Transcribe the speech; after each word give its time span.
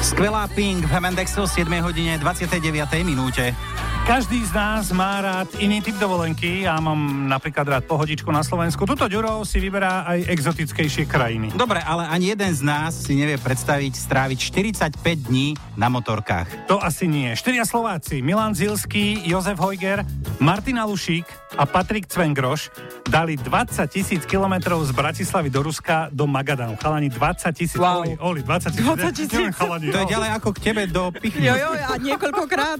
Skvelá 0.00 0.48
Pink 0.48 0.88
v 0.88 0.90
Hemendexu 0.90 1.44
7 1.44 1.68
hodine 1.84 2.16
29. 2.16 3.04
minúte. 3.04 3.52
Každý 4.10 4.42
z 4.42 4.50
nás 4.50 4.90
má 4.90 5.22
rád 5.22 5.54
iný 5.62 5.78
typ 5.78 5.94
dovolenky. 5.94 6.66
Ja 6.66 6.82
mám 6.82 7.30
napríklad 7.30 7.78
rád 7.78 7.84
pohodičku 7.86 8.26
na 8.34 8.42
Slovensku. 8.42 8.82
Tuto 8.82 9.06
Ďuro 9.06 9.46
si 9.46 9.62
vyberá 9.62 10.02
aj 10.02 10.26
exotickejšie 10.34 11.06
krajiny. 11.06 11.54
Dobre, 11.54 11.78
ale 11.78 12.10
ani 12.10 12.34
jeden 12.34 12.50
z 12.50 12.58
nás 12.66 13.06
si 13.06 13.14
nevie 13.14 13.38
predstaviť 13.38 13.94
stráviť 13.94 14.38
45 14.98 15.30
dní 15.30 15.54
na 15.78 15.86
motorkách. 15.86 16.66
To 16.66 16.82
asi 16.82 17.06
nie. 17.06 17.30
Štyria 17.38 17.62
Slováci, 17.62 18.18
Milan 18.18 18.50
Zilský, 18.50 19.22
Jozef 19.30 19.62
Hojger, 19.62 20.02
Martina 20.42 20.90
Lušík 20.90 21.30
a 21.54 21.62
Patrik 21.62 22.10
Cvengroš 22.10 22.74
dali 23.06 23.38
20 23.38 23.86
tisíc 23.86 24.26
kilometrov 24.26 24.86
z 24.86 24.90
Bratislavy 24.90 25.54
do 25.54 25.62
Ruska 25.62 26.10
do 26.10 26.26
Magadanu. 26.26 26.74
Chalani 26.82 27.14
20 27.14 27.46
tisíc. 27.54 27.78
Wow. 27.78 28.02
Oli, 28.02 28.12
Oli, 28.18 28.40
20 28.42 28.74
tisíc. 28.74 28.86
20 28.86 29.14
tisíc. 29.14 29.54
To 29.94 29.98
je 30.02 30.06
ďalej 30.10 30.30
ako 30.34 30.48
k 30.50 30.58
tebe 30.66 30.82
do 30.90 31.14
Pichny. 31.14 31.46
Jo, 31.46 31.54
jo, 31.54 31.70
a 31.78 31.94
niekoľkokrát. 31.94 32.78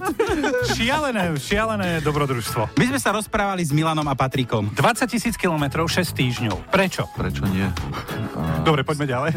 Šialené, 0.75 1.20
šialené 1.37 2.01
dobrodružstvo. 2.01 2.77
My 2.77 2.85
sme 2.89 2.99
sa 2.99 3.13
rozprávali 3.13 3.61
s 3.61 3.71
Milanom 3.73 4.05
a 4.09 4.15
Patrikom. 4.17 4.73
20 4.73 5.05
tisíc 5.07 5.35
kilometrov, 5.37 5.87
6 5.89 6.13
týždňov. 6.13 6.73
Prečo? 6.73 7.05
Prečo 7.13 7.45
nie? 7.49 7.65
Dobre, 8.67 8.81
poďme 8.81 9.05
ďalej. 9.09 9.31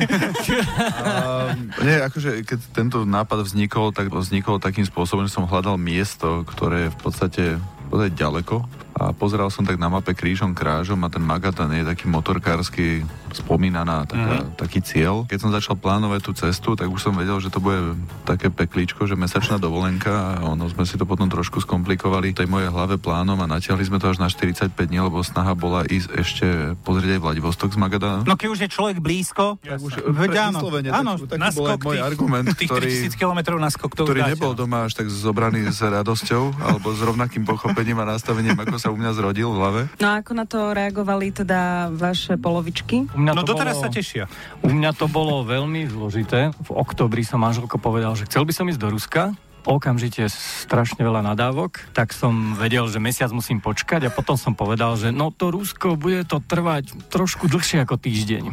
A, 1.01 1.53
nie, 1.87 1.97
akože 2.01 2.45
keď 2.45 2.59
tento 2.73 2.99
nápad 3.05 3.45
vznikol, 3.45 3.93
tak 3.93 4.09
vznikol 4.09 4.61
takým 4.61 4.85
spôsobom, 4.89 5.29
že 5.29 5.35
som 5.35 5.49
hľadal 5.49 5.77
miesto, 5.77 6.45
ktoré 6.49 6.89
je 6.89 6.93
v 6.93 6.99
podstate, 7.01 7.45
v 7.61 7.87
podstate 7.89 8.13
ďaleko 8.17 8.85
a 8.95 9.11
pozeral 9.11 9.51
som 9.51 9.67
tak 9.67 9.75
na 9.75 9.91
mape 9.91 10.15
krížom 10.15 10.55
krážom 10.55 11.03
a 11.03 11.11
ten 11.11 11.19
Magadan 11.19 11.75
je 11.75 11.83
taký 11.83 12.07
motorkársky 12.07 13.03
spomínaná 13.35 14.07
taká, 14.07 14.47
mm. 14.47 14.55
taký 14.55 14.79
cieľ. 14.79 15.27
Keď 15.27 15.39
som 15.43 15.51
začal 15.51 15.75
plánovať 15.75 16.21
tú 16.23 16.33
cestu, 16.39 16.79
tak 16.79 16.87
už 16.87 17.03
som 17.03 17.15
vedel, 17.19 17.43
že 17.43 17.51
to 17.51 17.59
bude 17.59 17.99
také 18.23 18.55
peklíčko, 18.55 19.11
že 19.11 19.19
mesačná 19.19 19.59
dovolenka 19.59 20.39
a 20.39 20.47
ono 20.47 20.71
sme 20.71 20.87
si 20.87 20.95
to 20.95 21.03
potom 21.03 21.27
trošku 21.27 21.59
skomplikovali 21.67 22.31
v 22.31 22.39
tej 22.39 22.47
mojej 22.47 22.71
hlave 22.71 22.95
plánom 22.95 23.35
a 23.43 23.51
natiahli 23.51 23.83
sme 23.83 23.99
to 23.99 24.15
až 24.15 24.23
na 24.23 24.31
45 24.31 24.71
dní, 24.71 25.03
lebo 25.03 25.19
snaha 25.27 25.59
bola 25.59 25.83
ísť 25.83 26.09
ešte 26.15 26.47
pozrieť 26.87 27.19
aj 27.19 27.21
Vladivostok 27.27 27.75
z 27.75 27.79
Magadanu. 27.83 28.23
No 28.23 28.39
keď 28.39 28.49
už 28.55 28.61
je 28.63 28.69
človek 28.71 29.03
blízko, 29.03 29.59
Tak 29.59 29.83
už 29.83 29.93
áno, 30.31 30.59
vyslovene, 30.63 30.89
áno, 30.95 31.13
tak, 31.19 31.43
taký 31.43 31.57
bol 31.59 31.67
môj 31.83 31.99
tých- 31.99 32.07
argument, 32.07 32.47
Tých 32.55 32.71
ktorý, 32.71 32.89
3000 33.11 33.19
kilometrov 33.19 33.59
na 33.59 33.71
skok 33.75 33.93
to 33.99 34.07
ktorý 34.07 34.23
dáte, 34.23 34.39
nebol 34.39 34.55
no. 34.55 34.59
doma 34.63 34.87
až 34.87 34.95
tak 34.95 35.11
zobraný 35.11 35.67
s 35.75 35.83
radosťou 35.83 36.63
alebo 36.63 36.95
s 36.95 37.01
rovnakým 37.03 37.43
pochopením 37.43 37.99
a 37.99 38.15
nastavením, 38.15 38.55
ako 38.55 38.77
sa 38.85 38.93
u 38.93 39.01
mňa 39.01 39.17
zrodil 39.17 39.49
v 39.49 39.57
hlave. 39.57 39.81
No 39.97 40.13
a 40.13 40.21
ako 40.21 40.33
na 40.37 40.45
to 40.45 40.77
reagovali 40.77 41.33
teda 41.33 41.89
vaše 41.97 42.37
polovičky? 42.37 43.09
U 43.17 43.19
mňa 43.25 43.33
No 43.33 43.41
to 43.41 43.57
doteraz 43.57 43.81
bolo, 43.81 43.85
sa 43.89 43.89
tešia. 43.89 44.25
U 44.61 44.69
mňa 44.69 44.93
to 44.93 45.09
bolo 45.09 45.41
veľmi 45.49 45.89
zložité. 45.89 46.53
V 46.61 46.71
oktobri 46.77 47.25
som 47.25 47.41
manželko 47.41 47.81
povedal, 47.81 48.13
že 48.13 48.29
chcel 48.29 48.45
by 48.45 48.53
som 48.53 48.69
ísť 48.69 48.81
do 48.85 48.93
Ruska, 48.93 49.33
okamžite 49.65 50.29
strašne 50.29 51.01
veľa 51.01 51.25
nadávok, 51.25 51.81
tak 51.97 52.13
som 52.13 52.53
vedel, 52.53 52.85
že 52.93 53.01
mesiac 53.01 53.33
musím 53.33 53.65
počkať 53.65 54.05
a 54.05 54.13
potom 54.13 54.37
som 54.37 54.53
povedal, 54.53 55.01
že 55.01 55.09
no 55.09 55.33
to 55.33 55.49
Rusko 55.49 55.97
bude 55.97 56.29
to 56.29 56.45
trvať 56.45 56.93
trošku 57.09 57.49
dlhšie 57.49 57.81
ako 57.89 57.97
týždeň. 57.97 58.53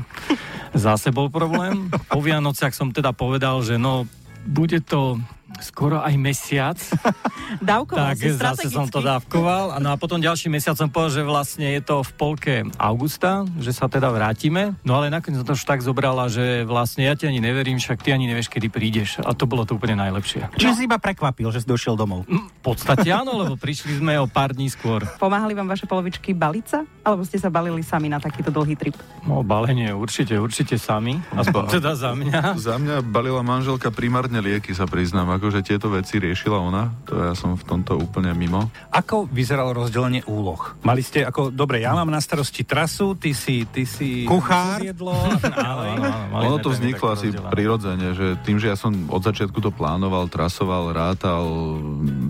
Zase 0.71 1.11
bol 1.11 1.27
problém. 1.27 1.91
Po 2.07 2.23
Vianociach 2.23 2.71
som 2.71 2.95
teda 2.95 3.11
povedal, 3.11 3.59
že 3.67 3.75
no 3.75 4.07
bude 4.47 4.79
to 4.79 5.19
skoro 5.61 6.01
aj 6.01 6.13
mesiac, 6.17 6.77
Dávkoval 7.61 8.15
tak 8.15 8.17
si 8.17 8.31
zase 8.31 8.67
som 8.71 8.87
to 8.87 8.99
dávkoval. 8.99 9.77
No 9.77 9.91
a 9.91 9.99
potom 9.99 10.17
ďalší 10.17 10.47
mesiac 10.47 10.73
som 10.73 10.87
povedal, 10.87 11.21
že 11.21 11.23
vlastne 11.23 11.67
je 11.67 11.81
to 11.83 12.01
v 12.01 12.11
polke 12.15 12.53
augusta, 12.79 13.43
že 13.59 13.75
sa 13.75 13.91
teda 13.91 14.07
vrátime. 14.07 14.73
No 14.81 14.97
ale 14.97 15.11
nakoniec 15.11 15.43
som 15.43 15.47
to 15.47 15.55
už 15.55 15.67
tak 15.67 15.83
zobrala, 15.83 16.31
že 16.31 16.63
vlastne 16.63 17.05
ja 17.05 17.13
ti 17.13 17.27
ani 17.27 17.43
neverím, 17.43 17.77
však 17.77 18.01
ty 18.01 18.15
ani 18.15 18.25
nevieš, 18.25 18.47
kedy 18.47 18.67
prídeš. 18.71 19.19
A 19.21 19.35
to 19.35 19.45
bolo 19.45 19.67
to 19.67 19.75
úplne 19.75 19.99
najlepšie. 19.99 20.47
čiže 20.55 20.73
si 20.73 20.83
iba 20.87 20.97
prekvapil, 20.97 21.51
že 21.51 21.61
si 21.61 21.67
došiel 21.67 21.99
domov. 21.99 22.23
Mm, 22.25 22.47
V 22.47 22.61
podstate 22.63 23.11
áno, 23.11 23.35
lebo 23.35 23.59
prišli 23.59 23.99
sme 23.99 24.15
o 24.17 24.25
pár 24.25 24.55
dní 24.55 24.71
skôr. 24.71 25.03
Pomáhali 25.19 25.51
vám 25.51 25.67
vaše 25.67 25.85
polovičky 25.85 26.31
baliť 26.31 26.65
sa? 26.65 26.79
Alebo 27.01 27.25
ste 27.25 27.41
sa 27.41 27.49
balili 27.49 27.81
sami 27.81 28.07
na 28.07 28.21
takýto 28.21 28.53
dlhý 28.53 28.77
trip? 28.77 28.93
No 29.25 29.41
balenie 29.41 29.89
určite, 29.89 30.37
určite 30.37 30.77
sami. 30.77 31.17
Aspoň 31.33 31.63
teda 31.81 31.97
za 31.97 32.13
mňa. 32.13 32.57
Za 32.57 32.77
mňa 32.77 33.01
balila 33.01 33.41
manželka 33.41 33.89
primárne 33.89 34.37
lieky, 34.37 34.71
sa 34.71 34.85
priznám. 34.85 35.33
Akože 35.33 35.65
tieto 35.65 35.89
veci 35.89 36.21
riešila 36.21 36.61
ona. 36.61 36.93
To 37.09 37.17
ja 37.17 37.33
som 37.33 37.57
v 37.57 37.63
tomto 37.65 37.97
úplne 37.97 38.29
mimo. 38.37 38.69
Ako 38.93 39.25
vyzeralo 39.25 39.73
rozdelenie 39.73 40.21
úloh? 40.29 40.77
Mali 40.85 41.01
ste, 41.01 41.25
ako, 41.25 41.49
dobre, 41.49 41.81
ja 41.81 41.97
mám 41.97 42.09
na 42.09 42.21
starosti 42.21 42.61
trasu, 42.61 43.17
ty 43.17 43.33
si, 43.33 43.65
ty 43.65 43.89
si... 43.89 44.29
Kuchár? 44.29 44.85
Jedlo, 44.85 45.17
Áno, 45.61 45.81
áno, 45.97 46.07
Ono 46.53 46.57
to 46.61 46.69
vzniklo 46.69 47.13
asi 47.13 47.33
rozdelené. 47.33 47.49
prirodzene, 47.49 48.07
že 48.13 48.27
tým, 48.45 48.61
že 48.61 48.69
ja 48.69 48.77
som 48.77 48.93
od 49.09 49.25
začiatku 49.25 49.57
to 49.57 49.73
plánoval, 49.73 50.29
trasoval, 50.29 50.93
rátal, 50.93 51.41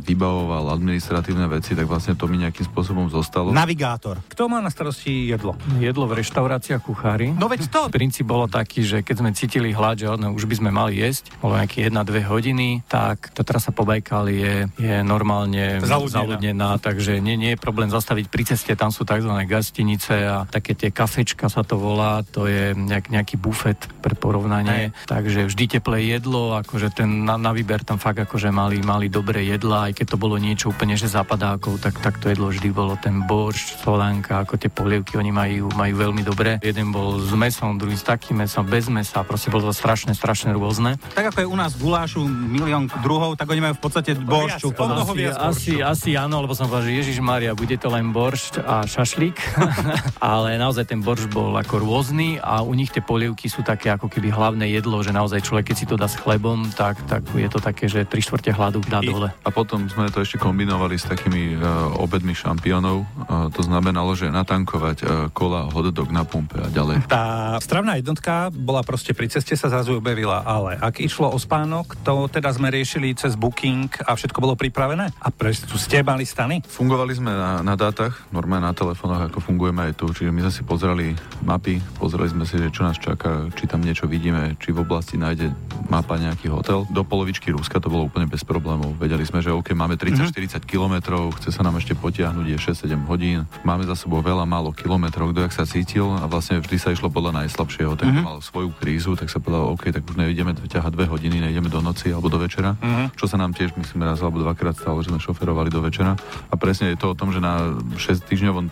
vybavoval 0.05 0.71
administratívne 0.71 1.49
veci, 1.49 1.75
tak 1.75 1.89
vlastne 1.89 2.15
to 2.15 2.25
mi 2.25 2.39
nejakým 2.39 2.63
spôsobom 2.65 3.09
zostalo. 3.09 3.51
Navigátor. 3.51 4.21
Kto 4.29 4.47
má 4.47 4.60
na 4.61 4.69
starosti 4.69 5.27
jedlo? 5.27 5.57
Jedlo 5.81 6.05
v 6.07 6.22
reštauráciách 6.22 6.81
kuchári. 6.81 7.33
No 7.33 7.49
veď 7.49 7.67
to. 7.67 7.81
Princíp 7.89 8.29
bolo 8.29 8.45
taký, 8.45 8.85
že 8.85 9.01
keď 9.01 9.16
sme 9.17 9.29
cítili 9.33 9.73
hlad, 9.73 9.97
že 9.97 10.07
no, 10.07 10.31
už 10.31 10.45
by 10.45 10.55
sme 10.61 10.69
mali 10.69 11.01
jesť, 11.01 11.33
bolo 11.41 11.57
nejaké 11.57 11.89
1-2 11.89 12.29
hodiny, 12.29 12.85
tak 12.85 13.33
tá 13.33 13.41
trasa 13.41 13.73
po 13.73 13.83
Bajkali 13.83 14.33
je, 14.38 14.55
je 14.77 14.95
normálne 15.01 15.81
Zaludnená. 15.81 16.13
zaludnená, 16.13 16.69
takže 16.77 17.17
nie, 17.19 17.35
nie 17.35 17.53
je 17.53 17.59
problém 17.59 17.89
zastaviť 17.89 18.25
pri 18.29 18.44
ceste, 18.47 18.72
tam 18.77 18.94
sú 18.94 19.03
tzv. 19.03 19.33
gastinice 19.49 20.13
a 20.29 20.45
také 20.45 20.78
tie 20.78 20.93
kafečka 20.93 21.49
sa 21.49 21.66
to 21.66 21.75
volá, 21.81 22.22
to 22.22 22.45
je 22.45 22.78
nejak, 22.78 23.09
nejaký 23.09 23.35
bufet 23.41 23.78
pre 24.05 24.13
porovnanie, 24.13 24.93
takže 25.09 25.49
vždy 25.49 25.81
teplé 25.81 26.05
jedlo, 26.05 26.53
akože 26.61 26.93
ten 26.93 27.25
na, 27.25 27.35
na 27.39 27.51
výber 27.55 27.81
tam 27.81 27.97
fakt 27.97 28.22
akože 28.22 28.53
mali, 28.53 28.83
mali 28.85 29.07
dobré 29.09 29.41
jedla, 29.47 29.89
aj 29.89 29.97
keď 29.97 30.05
to 30.13 30.17
bolo 30.22 30.35
niečo 30.38 30.69
úplne, 30.69 30.93
že 30.93 31.09
zapadákov, 31.09 31.81
tak, 31.81 31.97
tak 31.99 32.22
to 32.22 32.29
jedlo 32.29 32.51
vždy 32.51 32.69
bolo 32.69 32.93
ten 32.99 33.23
boršč, 33.25 33.81
solánka, 33.81 34.43
ako 34.51 34.59
tie 34.59 34.67
polievky, 34.67 35.16
oni 35.16 35.31
majú, 35.31 35.72
majú 35.79 35.94
veľmi 35.95 36.28
dobré. 36.28 36.59
Jeden 36.59 36.91
bol 36.91 37.23
s 37.23 37.31
mesom, 37.31 37.79
druhý 37.79 37.95
s 37.95 38.03
takým 38.03 38.44
mesom, 38.44 38.67
bez 38.67 38.91
mesa, 38.91 39.23
proste 39.23 39.47
bolo 39.47 39.72
to 39.72 39.72
strašne, 39.72 40.12
strašne 40.12 40.51
rôzne. 40.51 41.00
Tak 41.16 41.31
ako 41.31 41.39
je 41.39 41.47
u 41.47 41.56
nás 41.56 41.72
gulášu 41.79 42.19
milión 42.28 42.91
druhov, 43.00 43.40
tak 43.40 43.47
oni 43.47 43.63
majú 43.63 43.79
v 43.79 43.84
podstate 43.88 44.11
boršču. 44.19 44.75
viac, 44.75 44.84
o 44.84 44.85
mnoho 44.91 45.11
Asi, 45.16 45.31
asi, 45.40 45.73
asi 45.79 46.09
áno, 46.19 46.44
lebo 46.44 46.51
som 46.51 46.67
povedal, 46.67 46.91
že 46.91 47.00
Ježiš 47.00 47.23
Maria, 47.23 47.56
bude 47.56 47.79
to 47.79 47.88
len 47.88 48.11
boršť 48.11 48.59
a 48.59 48.84
šašlík, 48.84 49.40
ale 50.35 50.59
naozaj 50.59 50.91
ten 50.91 51.00
boršť 51.00 51.31
bol 51.31 51.56
ako 51.56 51.88
rôzny 51.88 52.35
a 52.44 52.59
u 52.59 52.75
nich 52.75 52.91
tie 52.91 53.00
polievky 53.00 53.47
sú 53.47 53.63
také 53.63 53.88
ako 53.88 54.11
keby 54.11 54.35
hlavné 54.35 54.67
jedlo, 54.67 55.00
že 55.00 55.16
naozaj 55.16 55.47
človek, 55.47 55.72
keď 55.72 55.78
si 55.79 55.88
to 55.88 55.95
dá 55.95 56.11
s 56.11 56.19
chlebom, 56.19 56.67
tak, 56.75 57.00
tak 57.07 57.23
je 57.31 57.47
to 57.47 57.63
také, 57.63 57.88
že 57.88 58.03
tri 58.03 58.19
štvrte 58.19 58.51
hladu 58.51 58.84
dá 58.84 59.00
I- 59.00 59.07
dole. 59.07 59.31
A 59.47 59.50
potom 59.56 59.88
sme 59.88 60.11
to 60.11 60.19
ešte 60.19 60.44
kombinovali 60.44 61.00
s 61.00 61.07
takými 61.07 61.56
uh, 61.56 61.95
obedmi 62.03 62.35
šampiónov. 62.35 63.07
Uh, 63.07 63.47
to 63.56 63.63
znamenalo, 63.63 64.11
že 64.11 64.28
natankovať 64.41 64.97
uh, 65.02 65.09
kola 65.31 65.69
hotdog 65.69 66.09
na 66.09 66.25
pumpe 66.25 66.57
a 66.57 66.68
ďalej. 66.68 67.06
Tá 67.06 67.56
stravná 67.62 68.02
jednotka 68.02 68.50
bola 68.50 68.81
proste 68.81 69.13
pri 69.13 69.29
ceste 69.29 69.53
sa 69.53 69.69
zrazu 69.69 69.97
objavila, 69.97 70.41
ale 70.44 70.75
ak 70.81 71.00
išlo 71.00 71.29
o 71.29 71.38
spánok, 71.38 72.02
to 72.02 72.25
teda 72.28 72.50
sme 72.52 72.74
riešili 72.74 73.13
cez 73.13 73.38
booking 73.38 73.88
a 74.07 74.18
všetko 74.18 74.41
bolo 74.41 74.56
pripravené? 74.57 75.13
A 75.22 75.28
pre 75.29 75.53
tu 75.53 75.78
ste 75.78 76.02
mali 76.02 76.25
stany? 76.25 76.63
Fungovali 76.66 77.13
sme 77.13 77.29
na, 77.29 77.62
na 77.62 77.75
dátach, 77.75 78.31
normálne 78.34 78.72
na 78.72 78.75
telefónoch, 78.75 79.29
ako 79.29 79.44
fungujeme 79.44 79.91
aj 79.91 79.94
tu. 80.00 80.09
Čiže 80.09 80.31
my 80.31 80.41
sme 80.47 80.53
si 80.53 80.63
pozreli 80.63 81.08
mapy, 81.44 81.78
pozreli 82.00 82.31
sme 82.31 82.47
si, 82.47 82.58
že 82.58 82.72
čo 82.72 82.88
nás 82.88 82.96
čaká, 82.97 83.52
či 83.53 83.68
tam 83.68 83.84
niečo 83.84 84.08
vidíme, 84.08 84.56
či 84.58 84.72
v 84.72 84.81
oblasti 84.81 85.19
nájde 85.19 85.52
mapa 85.91 86.16
nejaký 86.16 86.47
hotel. 86.47 86.88
Do 86.88 87.03
polovičky 87.03 87.52
Ruska 87.52 87.84
to 87.84 87.91
bolo 87.91 88.08
úplne 88.08 88.31
bez 88.31 88.47
problémov. 88.47 88.96
Vedeli 88.96 89.28
sme, 89.28 89.44
že 89.44 89.52
OK, 89.52 89.75
máme 89.75 90.00
30-40 90.00 90.63
kilometrov, 90.63 91.35
chce 91.44 91.52
sa 91.52 91.68
nám 91.68 91.75
ešte 91.84 92.00
potiahnuť, 92.00 92.46
je 92.47 92.58
6-7 92.88 93.12
hodín. 93.12 93.44
Máme 93.68 93.84
za 93.84 94.00
sebou 94.00 94.23
veľa 94.23 94.30
málo 94.47 94.71
kilometrov, 94.71 95.31
kto 95.31 95.43
jak 95.43 95.53
sa 95.53 95.65
cítil 95.67 96.07
a 96.07 96.25
vlastne 96.25 96.63
vždy 96.63 96.77
sa 96.79 96.89
išlo 96.95 97.11
podľa 97.11 97.43
najslabšieho. 97.43 97.99
Tak 97.99 98.07
mm-hmm. 98.07 98.25
mal 98.25 98.37
svoju 98.39 98.71
krízu, 98.75 99.19
tak 99.19 99.27
sa 99.27 99.43
povedal, 99.43 99.71
OK, 99.71 99.91
tak 99.91 100.07
už 100.07 100.15
nejdeme 100.15 100.55
ťahať 100.55 100.91
dve 100.95 101.05
hodiny, 101.11 101.43
nejdeme 101.43 101.67
do 101.67 101.83
noci 101.83 102.09
alebo 102.11 102.31
do 102.31 102.39
večera. 102.39 102.79
Mm-hmm. 102.79 103.19
Čo 103.19 103.25
sa 103.28 103.37
nám 103.37 103.51
tiež, 103.51 103.75
myslím, 103.75 104.07
raz 104.07 104.23
alebo 104.23 104.39
dvakrát 104.39 104.79
stalo, 104.79 105.03
že 105.03 105.11
sme 105.11 105.19
šoferovali 105.19 105.67
do 105.67 105.83
večera. 105.83 106.16
A 106.47 106.55
presne 106.55 106.95
je 106.95 106.99
to 106.99 107.11
o 107.11 107.17
tom, 107.17 107.35
že 107.35 107.43
na 107.43 107.75
6 107.99 108.28
týždňovom 108.28 108.72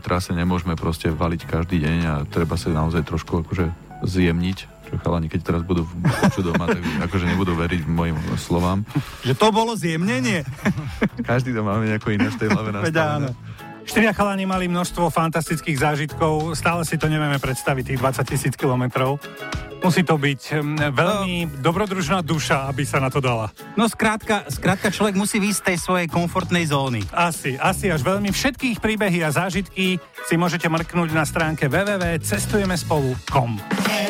trase 0.00 0.36
nemôžeme 0.36 0.76
proste 0.76 1.08
valiť 1.08 1.40
každý 1.48 1.80
deň 1.80 1.98
a 2.04 2.14
treba 2.28 2.60
sa 2.60 2.68
naozaj 2.72 3.04
trošku 3.08 3.44
akože 3.44 3.72
zjemniť 4.04 4.80
čo 4.90 4.98
chalani, 4.98 5.30
keď 5.30 5.40
teraz 5.46 5.62
budú 5.62 5.86
počuť 6.02 6.50
doma, 6.50 6.66
tak 6.66 6.82
akože 6.82 7.24
nebudú 7.30 7.54
veriť 7.54 7.86
mojim 7.86 8.18
slovám. 8.34 8.82
Že 9.22 9.34
to 9.38 9.48
bolo 9.54 9.78
zjemnenie. 9.78 10.42
Každý 11.30 11.54
to 11.54 11.62
máme 11.62 11.86
nejako 11.86 12.10
iné 12.10 12.26
v 12.26 12.38
tej 12.42 12.48
hlave 12.50 12.74
nastavené. 12.74 13.30
Štyria 13.90 14.14
chalani 14.14 14.46
mali 14.46 14.70
množstvo 14.70 15.10
fantastických 15.10 15.82
zážitkov, 15.82 16.54
stále 16.54 16.86
si 16.86 16.94
to 16.94 17.10
nevieme 17.10 17.42
predstaviť, 17.42 17.90
tých 17.90 17.98
20 17.98 18.22
tisíc 18.22 18.54
kilometrov. 18.54 19.18
Musí 19.82 20.06
to 20.06 20.14
byť 20.14 20.40
hm, 20.62 20.94
veľmi 20.94 21.58
dobrodružná 21.58 22.22
duša, 22.22 22.70
aby 22.70 22.86
sa 22.86 23.02
na 23.02 23.10
to 23.10 23.18
dala. 23.18 23.50
No 23.74 23.90
skrátka, 23.90 24.46
skrátka 24.46 24.94
človek 24.94 25.18
musí 25.18 25.42
výjsť 25.42 25.58
z 25.58 25.66
tej 25.66 25.78
svojej 25.82 26.06
komfortnej 26.06 26.70
zóny. 26.70 27.02
Asi, 27.10 27.58
asi 27.58 27.90
až 27.90 28.06
veľmi. 28.06 28.30
Všetkých 28.30 28.78
príbehy 28.78 29.26
a 29.26 29.34
zážitky 29.34 29.98
si 29.98 30.34
môžete 30.38 30.70
mrknúť 30.70 31.10
na 31.10 31.26
stránke 31.26 31.66
www.cestujemespolu.com. 31.66 33.58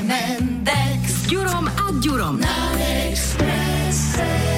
M&X. 0.05 1.05
S 1.09 1.25
Ďurom 1.33 1.65
a 1.73 1.85
Ďurom. 2.05 2.37
Na 2.37 2.77
Expresse. 3.09 4.50